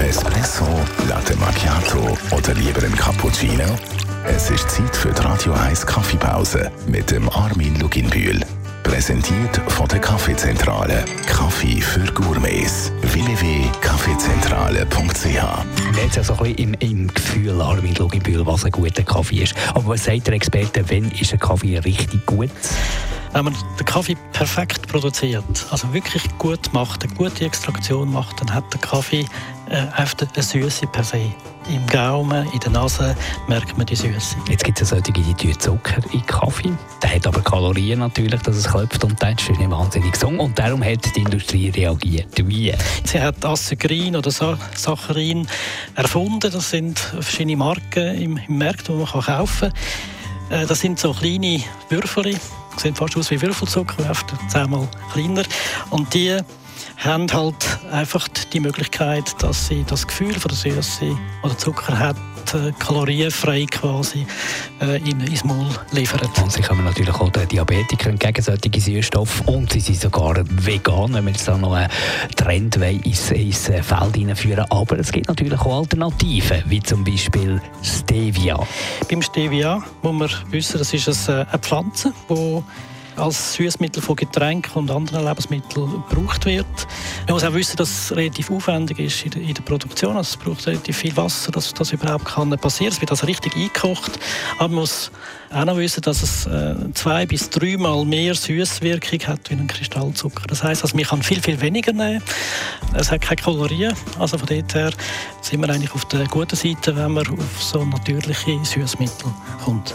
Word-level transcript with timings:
Espresso, 0.00 0.66
Latte 1.08 1.36
Macchiato 1.36 2.16
oder 2.36 2.54
lieber 2.54 2.82
ein 2.82 2.96
Cappuccino? 2.96 3.76
Es 4.26 4.50
ist 4.50 4.68
Zeit 4.70 4.96
für 4.96 5.12
die 5.12 5.22
Radio 5.22 5.52
1 5.52 5.86
Kaffeepause 5.86 6.72
mit 6.86 7.10
dem 7.10 7.28
Armin 7.28 7.78
Luginbühl. 7.78 8.40
Präsentiert 8.82 9.60
von 9.68 9.86
der 9.88 10.00
Kaffeezentrale. 10.00 11.04
Kaffee 11.26 11.80
für 11.80 12.04
Gourmets. 12.12 12.90
www.kaffeezentrale.ch 13.02 15.96
Jetzt 15.96 16.18
also 16.18 16.32
ein 16.32 16.38
bisschen 16.38 16.74
im, 16.74 16.80
im 16.80 17.06
Gefühl, 17.14 17.60
Armin 17.60 17.94
Luginbühl, 17.94 18.44
was 18.46 18.64
ein 18.64 18.72
guter 18.72 19.02
Kaffee 19.02 19.42
ist. 19.42 19.54
Aber 19.74 19.88
was 19.88 20.04
sagt 20.04 20.26
der 20.26 20.34
Experte, 20.34 20.88
wenn 20.88 21.10
ist 21.12 21.32
ein 21.32 21.38
Kaffee 21.38 21.78
richtig 21.78 22.26
gut? 22.26 22.50
Wenn 23.32 23.44
man 23.44 23.54
den 23.78 23.86
Kaffee 23.86 24.16
perfekt 24.32 24.88
produziert, 24.88 25.44
also 25.70 25.92
wirklich 25.92 26.24
gut 26.38 26.72
macht, 26.72 27.04
eine 27.04 27.14
gute 27.14 27.44
Extraktion 27.44 28.12
macht, 28.12 28.40
dann 28.40 28.52
hat 28.52 28.64
der 28.72 28.80
Kaffee 28.80 29.24
äh, 29.70 29.86
einfach 29.96 30.26
eine 30.34 30.42
Süße 30.42 30.86
per 30.88 31.04
se. 31.04 31.32
Im 31.68 31.86
Gaumen, 31.86 32.48
in 32.52 32.58
der 32.58 32.70
Nase 32.70 33.14
merkt 33.46 33.76
man 33.76 33.86
die 33.86 33.94
Süße. 33.94 34.36
Jetzt 34.48 34.64
gibt 34.64 34.80
es 34.80 34.90
ja 34.90 34.96
solche, 34.96 35.12
die 35.12 35.34
tun 35.34 35.58
Zucker 35.58 36.02
in 36.12 36.24
Kaffee. 36.26 36.72
Der 37.02 37.14
hat 37.14 37.26
aber 37.26 37.40
Kalorien 37.42 38.00
natürlich, 38.00 38.40
dass 38.42 38.56
es 38.56 38.68
klopft 38.68 39.04
und 39.04 39.20
tätscht, 39.20 39.50
ist 39.50 39.58
nicht 39.58 39.70
wahnsinnig 39.70 40.12
gesund. 40.12 40.40
Und 40.40 40.58
darum 40.58 40.82
hat 40.82 41.14
die 41.14 41.20
Industrie 41.20 41.70
reagiert. 41.70 42.32
Wie? 42.36 42.74
Sie 43.04 43.20
hat 43.20 43.44
Assegerin 43.44 44.16
oder 44.16 44.30
Sa 44.30 44.58
Saccharin 44.74 45.46
erfunden. 45.94 46.50
Das 46.50 46.70
sind 46.70 46.98
verschiedene 46.98 47.56
Marken 47.56 48.20
im, 48.20 48.36
im 48.36 48.58
Markt, 48.58 48.88
die 48.88 48.92
man 48.92 49.06
kann 49.06 49.22
kaufen 49.22 49.72
kann. 50.48 50.62
Äh, 50.62 50.66
das 50.66 50.80
sind 50.80 50.98
so 50.98 51.12
kleine 51.12 51.62
Würfel, 51.88 52.36
sehen 52.76 52.94
fast 52.94 53.16
aus 53.16 53.30
wie 53.30 53.40
Würfelzucker, 53.40 54.08
einfach 54.08 54.26
zehnmal 54.48 54.88
kleiner. 55.12 55.44
Und 55.90 56.12
die 56.12 56.38
haben 56.98 57.26
halt 57.32 57.78
einfach 57.92 58.28
die 58.52 58.60
Möglichkeit, 58.60 59.24
dass 59.40 59.68
sie 59.68 59.84
das 59.88 60.06
Gefühl 60.06 60.34
von 60.34 60.50
der 60.50 60.58
Süße 60.58 61.16
oder 61.42 61.56
Zucker 61.56 61.98
hat, 61.98 62.16
äh, 62.54 62.72
kalorienfrei 62.78 63.66
quasi 63.70 64.26
äh, 64.80 64.96
in, 64.98 65.20
ins 65.20 65.44
Maul 65.44 65.66
liefern. 65.92 66.20
Und 66.42 66.52
sie 66.52 66.62
kommen 66.62 66.84
natürlich 66.84 67.14
auch 67.14 67.30
den 67.30 67.48
Diabetikern 67.48 68.18
gegen 68.18 68.42
solche 68.42 68.80
Süßstoffe 68.80 69.42
und 69.46 69.72
sie 69.72 69.80
sind 69.80 70.00
sogar 70.00 70.36
vegan, 70.44 71.14
wenn 71.14 71.24
wir 71.24 71.32
jetzt 71.32 71.46
da 71.46 71.56
noch 71.56 71.74
einen 71.74 71.90
Trend 72.36 72.76
ins, 72.76 73.30
ins 73.30 73.66
Feld 73.66 74.16
hineinführen 74.16 74.66
Aber 74.70 74.98
es 74.98 75.12
gibt 75.12 75.28
natürlich 75.28 75.58
auch 75.60 75.80
Alternativen, 75.80 76.62
wie 76.66 76.82
zum 76.82 77.04
Beispiel 77.04 77.60
Stevia. 77.82 78.58
Beim 79.08 79.22
Stevia 79.22 79.82
muss 80.02 80.12
man 80.12 80.52
wissen, 80.52 80.78
das 80.78 80.92
ist 80.92 81.30
eine 81.30 81.46
Pflanze, 81.60 82.12
die 82.28 82.62
als 83.16 83.54
Süßmittel 83.54 84.02
von 84.02 84.16
Getränken 84.16 84.72
und 84.74 84.90
anderen 84.90 85.24
Lebensmitteln 85.24 86.02
gebraucht 86.08 86.46
wird. 86.46 86.66
Man 87.26 87.34
muss 87.34 87.44
auch 87.44 87.54
wissen, 87.54 87.76
dass 87.76 87.90
es 87.90 88.16
relativ 88.16 88.50
aufwendig 88.50 88.98
ist 88.98 89.24
in 89.24 89.30
der, 89.30 89.42
in 89.42 89.54
der 89.54 89.62
Produktion. 89.62 90.16
Also 90.16 90.36
es 90.36 90.36
braucht 90.36 90.66
relativ 90.66 90.96
viel 90.96 91.16
Wasser, 91.16 91.52
dass 91.52 91.72
das 91.74 91.92
überhaupt 91.92 92.24
kann 92.24 92.50
passieren. 92.50 92.92
Es 92.92 93.00
wird 93.00 93.10
also 93.10 93.26
richtig 93.26 93.54
eingekocht. 93.54 94.18
Aber 94.58 94.68
man 94.68 94.80
muss 94.80 95.10
auch 95.52 95.64
noch 95.64 95.76
wissen, 95.76 96.00
dass 96.02 96.22
es 96.22 96.46
äh, 96.46 96.74
zwei 96.94 97.26
bis 97.26 97.50
dreimal 97.50 98.04
mehr 98.04 98.34
Süßwirkung 98.34 99.20
hat 99.26 99.50
wie 99.50 99.54
ein 99.54 99.66
Kristallzucker. 99.66 100.44
Das 100.46 100.62
heißt, 100.62 100.82
also 100.82 100.96
man 100.96 101.04
kann 101.04 101.22
viel, 101.22 101.42
viel 101.42 101.60
weniger 101.60 101.92
nehmen. 101.92 102.22
Es 102.94 103.10
hat 103.10 103.22
keine 103.22 103.36
Kalorien. 103.36 103.94
Also 104.18 104.38
von 104.38 104.46
dort 104.46 104.74
her 104.74 104.92
sind 105.42 105.60
wir 105.60 105.68
eigentlich 105.68 105.92
auf 105.92 106.04
der 106.06 106.26
guten 106.26 106.56
Seite, 106.56 106.96
wenn 106.96 107.12
man 107.12 107.26
auf 107.28 107.62
so 107.62 107.84
natürliche 107.84 108.58
Süßmittel 108.64 109.32
kommt. 109.64 109.94